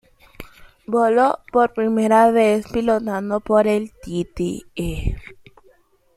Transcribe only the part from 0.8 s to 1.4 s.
Voló